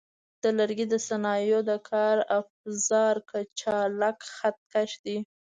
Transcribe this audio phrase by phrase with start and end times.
[0.43, 5.17] د لرګي د صنایعو د کار افزار کچالک خط کش دی.